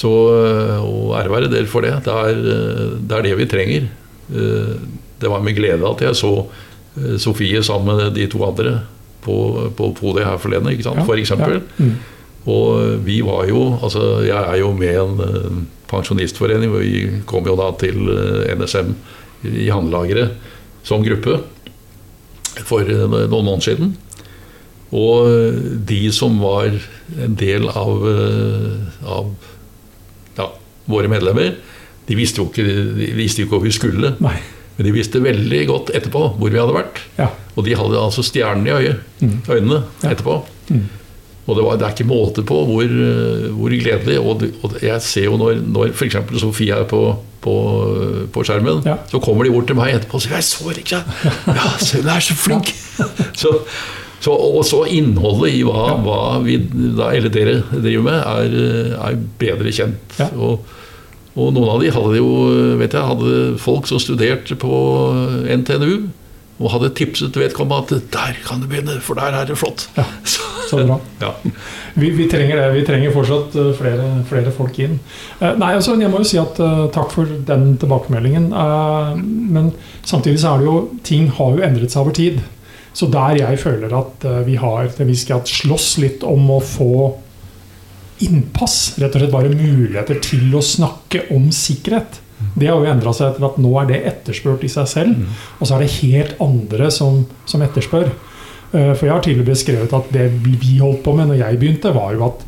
[0.00, 1.92] Så å ære være dere for det.
[2.06, 2.38] Det er,
[3.04, 3.88] det er, det vi trenger.
[4.30, 6.34] Det var med glede at jeg så
[7.20, 8.80] Sofie sammen med de to andre
[9.22, 9.34] på,
[9.76, 11.02] på podiet her forleden, ikke sant?
[11.02, 11.60] Ja, for eksempel.
[11.60, 11.84] Ja.
[11.84, 11.92] Mm.
[12.50, 17.70] Og vi var jo Altså, jeg er jo med en pensjonistforening, vi kom jo da
[17.80, 18.94] til eh, NSM
[19.50, 20.36] i Handlageret
[20.86, 21.40] som gruppe
[22.66, 23.92] for noen måneder siden.
[24.96, 25.28] Og
[25.86, 26.72] de som var
[27.22, 28.06] en del av,
[29.06, 29.28] av
[30.92, 31.54] våre medlemmer,
[32.08, 32.64] de visste jo ikke,
[32.96, 34.14] de visste ikke hvor vi skulle.
[34.22, 34.38] Nei.
[34.76, 37.02] Men de visste veldig godt etterpå hvor vi hadde vært.
[37.18, 37.28] Ja.
[37.54, 39.36] Og de hadde altså stjernen i øyet, mm.
[39.50, 40.40] øynene etterpå.
[40.70, 40.86] Mm.
[41.50, 44.18] Og det, var, det, er ikke måte på hvor, eh, hvor gledelig.
[44.22, 46.16] Og, og, jeg ser jo når, når f.eks.
[46.40, 47.02] Sofie er på,
[47.42, 47.54] på,
[48.32, 48.96] på skjermen, ja.
[49.10, 51.02] så kommer de bort til meg etterpå og sier 'Jeg så ikke!'
[51.58, 52.72] Ja, hun er så flink!
[53.42, 53.56] så,
[54.20, 59.18] Så, og så innholdet i hva, hva vi, da, eller dere driver med, er, er
[59.40, 60.18] bedre kjent.
[60.36, 60.60] Og,
[61.32, 62.30] og, noen av de hadde jo,
[62.82, 64.80] vet jeg, hadde folk som studerte på
[65.48, 66.10] NTNU,
[66.60, 69.86] og hadde tipset vedkommende at der kan du begynne, for der er det flott.
[69.96, 70.04] Ja,
[70.68, 71.00] så bra.
[71.22, 71.32] ja.
[71.94, 72.68] Vi, vi, trenger det.
[72.76, 74.98] Vi trenger fortsatt eh, flere, flere folk inn.
[75.40, 78.50] Eh, nei, altså, Jeg må jo si at eh, takk for den tilbakemeldingen.
[78.52, 79.14] Eh,
[79.56, 79.72] men
[80.04, 80.76] samtidig så er det jo
[81.08, 82.42] ting har jo endret seg over tid.
[82.92, 86.94] Så der jeg føler at vi har viss grad slåss litt om å få
[88.20, 92.18] innpass, rett og slett bare muligheter til å snakke om sikkerhet.
[92.56, 95.68] Det har jo endra seg etter at nå er det etterspurt i seg selv, og
[95.68, 98.10] så er det helt andre som, som etterspør.
[98.70, 102.14] For jeg har tidligere beskrevet at det vi holdt på med når jeg begynte, var
[102.16, 102.44] jo at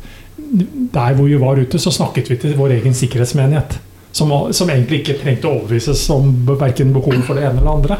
[0.93, 3.79] der hvor vi var ute, så snakket vi til vår egen sikkerhetsmenighet.
[4.13, 7.97] Som, som egentlig ikke trengte å overbevises om verken behov for det ene eller andre.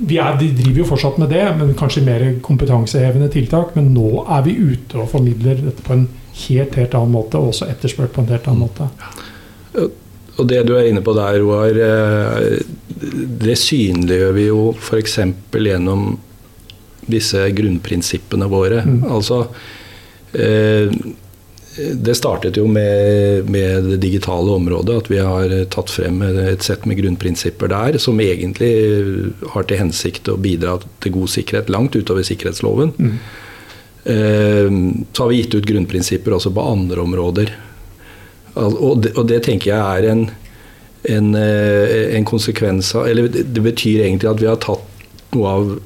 [0.00, 3.74] Vi er, de driver jo fortsatt med det, men kanskje mer kompetansehevende tiltak.
[3.76, 6.06] Men nå er vi ute og formidler dette på en
[6.46, 8.88] helt, helt annen måte, og også etterspurt på en helt annen måte.
[10.40, 12.60] Og det du er inne på der, Roar, eh,
[13.44, 15.18] det synliggjør vi jo f.eks.
[15.52, 16.12] gjennom
[17.10, 18.84] disse grunnprinsippene våre.
[18.86, 19.02] Mm.
[19.10, 19.42] Altså
[20.32, 20.92] eh,
[21.94, 24.96] det startet jo med, med, det digitale området.
[25.04, 28.72] At vi har tatt frem et sett med grunnprinsipper der som egentlig
[29.54, 32.92] har til hensikt å bidra til god sikkerhet langt utover sikkerhetsloven.
[32.98, 33.16] Mm.
[34.04, 34.68] Eh,
[35.12, 37.52] så har vi gitt ut grunnprinsipper også på andre områder.
[38.60, 40.24] Og det, og det tenker jeg er en,
[41.08, 44.86] en, eh, en konsekvens av Eller det betyr egentlig at vi har tatt
[45.36, 45.76] noe av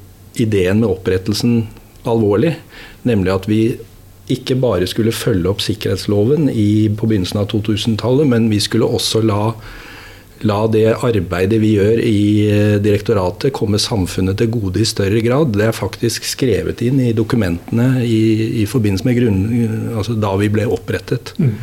[0.40, 1.66] ideen med opprettelsen
[2.08, 2.54] alvorlig.
[3.04, 3.60] Nemlig at vi
[4.32, 9.20] ikke bare skulle følge opp sikkerhetsloven i, på begynnelsen av 2000-tallet, men vi skulle også
[9.24, 9.50] la,
[10.48, 15.52] la, det arbeidet vi gjør i eh, direktoratet, komme samfunnet til gode i større grad.
[15.52, 19.40] Det er faktisk skrevet inn i dokumentene i, i forbindelse med grunn,
[19.92, 21.36] altså da vi ble opprettet.
[21.36, 21.56] Mm.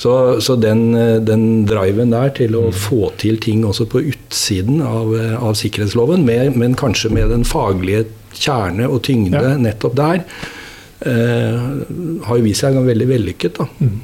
[0.00, 0.94] Så, så den,
[1.28, 2.76] den, driven der til å mm.
[2.88, 8.08] få til ting også på utsiden av, av sikkerhetsloven, med, men kanskje med den faglige
[8.34, 9.58] kjerne og tyngde ja.
[9.60, 10.59] nettopp der, Eh,
[11.00, 13.56] har jo vist seg veldig vellykket.
[13.56, 13.66] da.
[13.80, 13.98] Mm.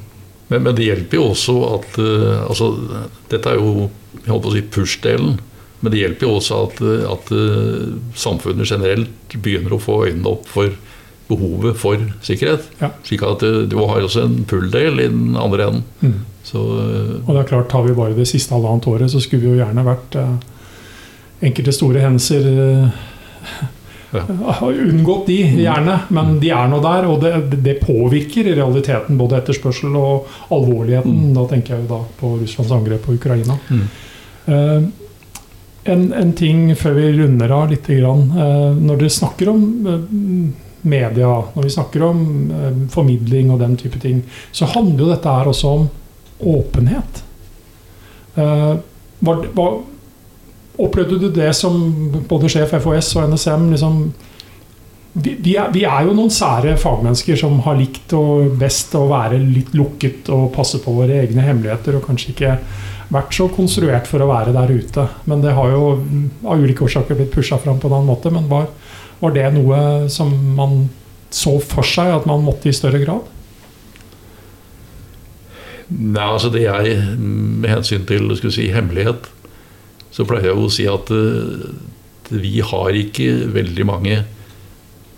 [0.47, 2.71] Men, men, det hjelper jo også at uh, altså,
[3.31, 3.89] Dette er jo
[4.23, 5.37] jeg holdt på å si push-delen.
[5.83, 6.79] Men det hjelper jo også at,
[7.13, 10.73] at uh, samfunnet generelt begynner å få øynene opp for
[11.27, 12.65] behovet for sikkerhet.
[12.81, 12.89] Ja.
[13.05, 15.85] Slik at du har også en pull-del i den andre enden.
[16.01, 16.19] Mm.
[16.47, 19.51] Så, og det er klart, Tar vi bare det siste halvannet året, så skulle vi
[19.51, 20.15] jo gjerne vært
[21.43, 23.65] enkelte store hendelser ja.
[24.61, 27.07] Unngått de, gjerne, men de er nå der.
[27.11, 31.17] Og det, det, påvirker i realiteten både etterspørsel og alvorligheten.
[31.27, 31.33] Mm.
[31.35, 33.57] Da tenker jeg jo da på Russlands angrep på Ukraina.
[33.67, 33.83] Mm.
[34.47, 34.87] Uh,
[35.87, 37.91] en, en, ting før vi runder av litt.
[37.99, 39.99] Grann, uh, når dere snakker om uh,
[40.87, 42.19] media, når vi snakker om
[42.93, 44.21] formidling og den type ting,
[44.55, 45.87] så handler jo dette her også om
[46.47, 47.23] åpenhet.
[48.37, 49.73] Var, var,
[50.77, 51.77] Opplevde du det som
[52.29, 54.01] både sjef FHS og NSM liksom,
[55.17, 59.39] vi, er, vi, er, jo noen sære fagmennesker som har likt og best å være
[59.41, 62.51] litt lukket og passe på våre egne hemmeligheter, og kanskje ikke
[63.13, 65.07] vært så konstruert for å være der ute.
[65.25, 65.87] Men det har jo
[66.45, 68.29] av ulike årsaker blitt pusha fram på en annen måte.
[68.33, 68.67] Men var,
[69.23, 69.79] var, det noe
[70.13, 70.83] som man
[71.33, 73.33] så for seg at man måtte i større grad?
[75.87, 79.31] Nei, altså det jeg med hensyn til si, hemmelighet
[80.17, 81.67] så pleier jeg å si at uh,
[82.33, 84.21] vi har ikke veldig mange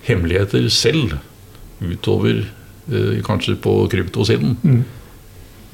[0.04, 1.16] hemmeligheter selv,
[1.80, 2.44] utover
[2.92, 4.58] uh, kanskje på kryptosiden.
[4.60, 4.82] Mm.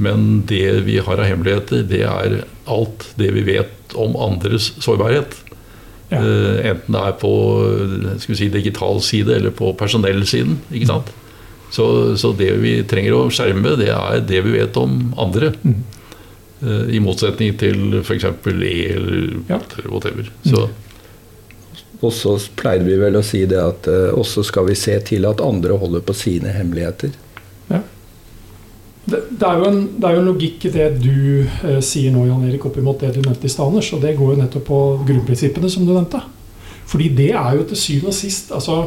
[0.05, 5.39] Men det vi har av hemmeligheter, det er alt det vi vet om andres sårbarhet.
[6.11, 6.21] Ja.
[6.21, 7.35] Uh, enten det er på
[8.21, 10.59] si, digital side eller på personellsiden.
[10.69, 11.09] ikke sant?
[11.09, 11.21] Mm.
[11.73, 11.85] Så,
[12.21, 15.55] så, det vi trenger å skjerme, det er det vi vet om andre.
[15.65, 15.81] Mm.
[16.65, 18.25] Eh, I motsetning til f.eks.
[18.25, 19.59] E eller ja.
[19.85, 20.31] whatever.
[20.45, 20.67] Så.
[22.01, 25.25] Og så pleide vi vel å si det at uh, også skal vi se til
[25.29, 27.13] at andre holder på sine hemmeligheter.
[27.69, 27.79] Ja.
[29.05, 32.25] Det, det, er en, det, er jo en, logikk i det du uh, sier nå,
[32.27, 33.93] Jan Erik, oppimot det du nevnte i stad, Anders.
[33.95, 36.21] Og det går jo nettopp på grunnprinsippene som du nevnte.
[36.85, 38.81] Fordi det er jo til syvende og sist altså,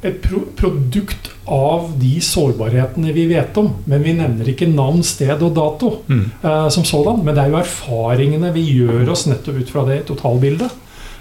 [0.00, 3.68] et pro produkt av de sårbarhetene vi vet om.
[3.90, 6.24] Men vi nevner ikke navn, sted og dato mm.
[6.44, 7.20] uh, som sådan.
[7.24, 10.78] Men det er jo erfaringene vi gjør oss nettopp ut fra det totalbildet.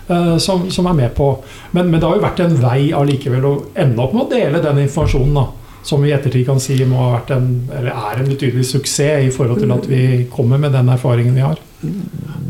[0.10, 1.32] Uh, som, som, er med på.
[1.72, 4.64] Men, men, det har jo vært en vei allikevel å ende opp med å dele
[4.64, 5.42] den informasjonen.
[5.42, 5.48] da
[5.90, 9.30] som vi i ettertid kan si må ha vært en, eller er en betydelig suksess
[9.30, 11.62] i forhold til at vi kommer med den erfaringen vi har.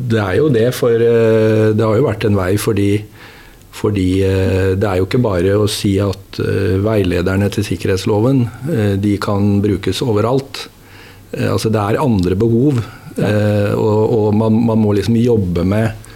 [0.10, 2.90] Det er jo det, for eh, det har jo vært en vei fordi
[3.80, 8.94] Fordi eh, det er jo ikke bare å si at eh, veilederne til sikkerhetsloven eh,
[9.00, 10.68] de kan brukes overalt.
[11.30, 12.80] Altså det er andre behov,
[13.20, 16.08] og, og man, man, må liksom jobbe med,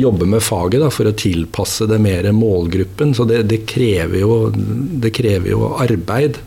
[0.00, 3.12] jobbe med faget da, for å tilpasse det mer målgruppen.
[3.12, 6.40] Så det, det, krever, jo, det krever, jo, arbeid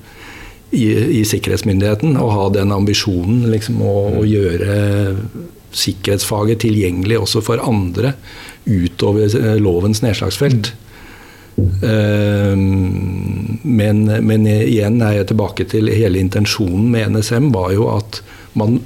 [0.74, 0.88] i,
[1.20, 4.80] i, sikkerhetsmyndigheten å ha den ambisjonen liksom, å, å gjøre
[5.76, 8.16] sikkerhetsfaget tilgjengelig også for andre
[8.66, 10.74] utover eh, lovens nedslagsfelt.
[11.84, 18.22] Eh, men, men, igjen er jeg tilbake til hele intensjonen med NSM var jo at
[18.60, 18.80] man,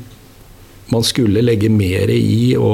[0.94, 2.74] man skulle legge mer i å,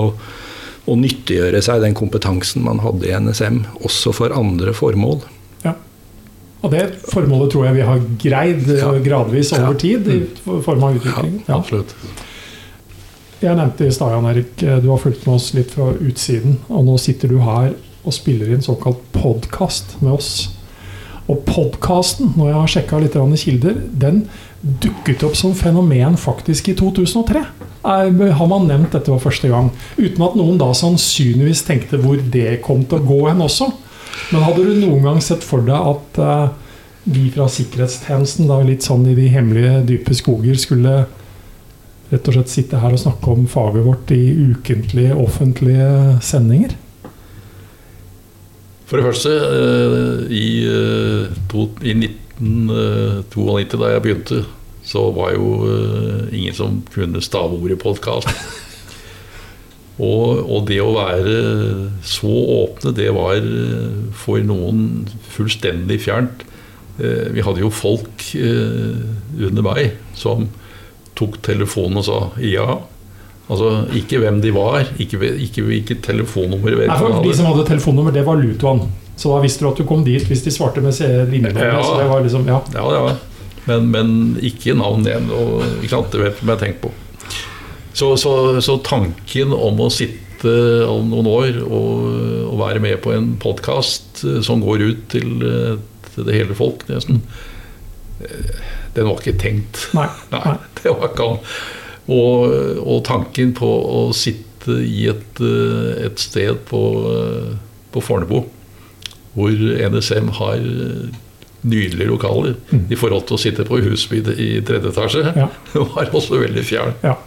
[0.85, 5.23] å nyttiggjøre seg den kompetansen man hadde i NSM, også for andre formål.
[5.63, 5.75] Ja.
[6.65, 8.93] Og det formålet tror jeg vi har greid ja.
[9.05, 11.43] gradvis over tid i form av utvikling.
[11.45, 11.93] Ja, absolutt.
[13.45, 16.57] Jeg nevnte i stad, Jan Erik, eh, du har fulgt med oss litt fra utsiden.
[16.65, 20.31] Og nå sitter du her og spiller inn såkalt podkast med oss.
[21.29, 24.23] Og podkasten, når jeg har sjekka litt kilder, den
[24.61, 27.43] dukket opp som fenomen faktisk i 2003.
[27.85, 29.69] Har man nevnt dette var første gang.
[29.97, 33.69] Uten at noen da sannsynligvis tenkte hvor det kom til å gå hen også.
[34.31, 36.49] Men hadde du noen gang sett for deg at uh,
[37.03, 41.05] vi fra sikkerhetstjenesten, da litt sånn i de hemmelige, dype skoger, skulle
[42.11, 45.89] rett og slett sitte her og snakke om faget vårt i ukentlige offentlige
[46.25, 46.75] sendinger?
[48.85, 51.25] For det første, eh, i, eh,
[51.81, 54.45] i 1992, eh, da jeg begynte,
[54.85, 55.65] så var jo
[56.31, 58.29] ingen som kunne stave ordet podkast.
[59.95, 61.35] Og, og, det å være
[62.03, 63.39] så åpne, det var
[64.11, 66.43] for noen fullstendig fjernt.
[66.99, 70.49] Vi hadde jo folk under meg som
[71.15, 72.67] tok telefonen og sa ja.
[73.45, 78.15] Altså ikke hvem de var, ikke, ikke hvilket telefonnummer Nei, for De som hadde telefonnummer,
[78.15, 78.87] det var Lutoan.
[79.15, 80.97] Så da visste du at du kom dit hvis de svarte med
[81.29, 81.77] linjenummer.
[81.77, 82.59] Ja, det var liksom, ja.
[82.73, 83.15] ja, ja.
[83.69, 84.09] Men, men
[84.45, 85.29] ikke navn igjen.
[85.33, 86.11] Og, ikke sant?
[86.13, 86.91] Det vet jeg tenkt på.
[87.95, 90.51] Så, så, så, tanken om å sitte
[90.89, 92.01] om noen år og,
[92.49, 95.77] og være med på en podkast eh, som går ut til, eh,
[96.11, 97.21] til det hele folk, nesten
[98.19, 98.64] eh,
[98.95, 99.87] den var ikke tenkt.
[99.97, 100.55] Nei, nei.
[100.81, 101.31] det var ikke
[102.05, 102.51] og,
[102.85, 107.55] og, tanken på å sitte i et, eh, et sted på, eh,
[107.93, 108.43] på Fornebu,
[109.35, 110.61] hvor NSM har
[111.65, 112.85] nydelige lokaler mm.
[112.93, 115.49] i forhold til å sitte på Husby i tredje etasje, ja.
[115.95, 116.93] var også veldig fjern.
[117.03, 117.17] Ja.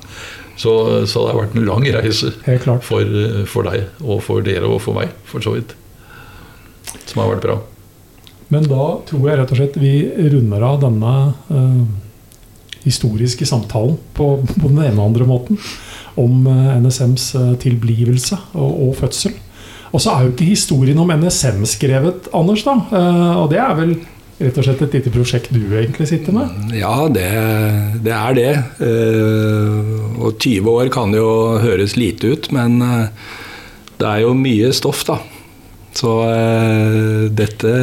[0.59, 0.73] Så,
[1.07, 2.33] så, det har vært en lang reise
[2.87, 5.75] for, for, deg og for dere og for meg, for så vidt.
[7.07, 7.59] Som har vært bra.
[8.53, 9.95] Men da tror jeg rett og slett vi
[10.33, 11.15] runder av denne
[11.53, 11.83] eh,
[12.87, 15.61] historiske samtalen på, på, den ene og andre måten
[16.19, 19.37] om eh, NSMs eh, tilblivelse og, og, fødsel.
[19.93, 22.65] Og så er jo ikke historien om NSM skrevet, Anders.
[22.65, 22.75] da,
[23.41, 23.95] Og det er vel
[24.39, 26.75] rett og slett et lite prosjekt du egentlig sitter med?
[26.77, 27.31] Ja, det,
[28.05, 28.51] det er det.
[30.21, 32.77] Og 20 år kan jo høres lite ut, men
[33.97, 35.17] det er jo mye stoff, da.
[35.99, 37.75] Så uh, dette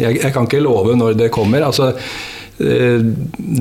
[0.00, 1.64] jeg, jeg, kan ikke love når det kommer.
[1.66, 3.04] Altså, uh,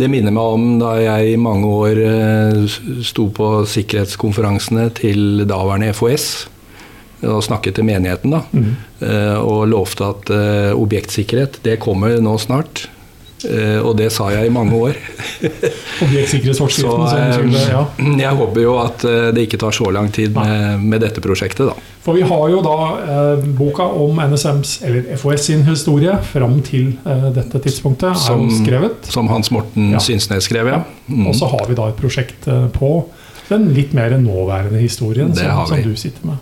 [0.02, 2.02] det minner meg om da jeg i mange år
[3.06, 6.32] sto på sikkerhetskonferansene til daværende FOS
[7.22, 8.70] og snakket til menigheten da, mm.
[9.46, 10.32] og lovte at
[10.74, 12.88] objektsikkerhet det kommer nå snart.
[13.46, 14.98] Uh, og det sa jeg i mange år.
[16.06, 17.54] Objektsikkerhetsforskriften.
[17.54, 17.84] uh, ja.
[18.22, 21.72] Jeg håper jo at uh, det ikke tar så lang tid med, med, dette prosjektet,
[21.72, 21.90] da.
[22.02, 22.78] For vi har jo da
[23.58, 26.96] boka om NSMs, eller FOS sin historie fram til
[27.36, 29.12] dette tidspunktet som, er jo skrevet.
[29.14, 30.02] Som Hans Morten ja.
[30.02, 30.80] Synsnes skrev, ja.
[31.06, 31.28] Mm.
[31.30, 32.92] Og så har vi da et prosjekt på
[33.52, 36.42] den litt mer nåværende historien som, som du sitter med.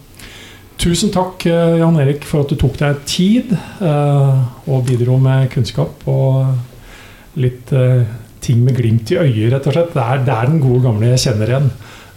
[0.79, 3.51] Tusen takk, Jan Erik, for at du tok deg tid
[3.83, 6.07] og bidro med kunnskap.
[6.07, 6.68] og
[7.39, 8.03] litt uh,
[8.43, 9.95] ting med glimt i øyet, rett og slett.
[9.95, 11.71] Det er, det er den gode gamle jeg kjenner igjen.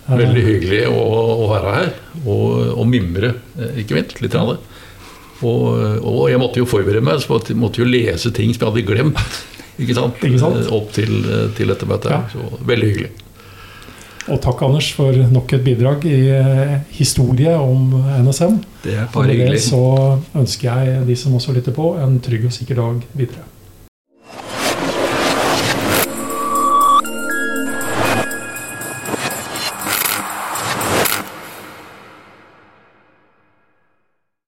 [0.08, 1.90] Uh, Veldig hyggelig å, å, være her
[2.24, 4.20] og, og mimre, eh, ikke minst.
[4.24, 4.36] Litt.
[4.36, 4.58] Ja.
[5.42, 5.64] Og,
[5.98, 8.86] og, jeg måtte jo forberede meg, så jeg måtte jo lese ting som jeg hadde
[8.86, 9.42] glemt.
[9.82, 10.22] Ikke sant?
[10.22, 10.66] Ikke sant?
[10.74, 11.14] Opp til,
[11.56, 12.12] til dette møtet.
[12.12, 12.22] Ja.
[12.30, 13.12] Så veldig hyggelig.
[14.30, 16.18] Og takk, Anders, for nok et bidrag i
[16.94, 18.60] historie om NSM.
[18.84, 19.64] Det er bare hyggelig.
[19.64, 19.82] så
[20.38, 23.48] ønsker jeg de som også lytter på, en trygg og sikker dag videre.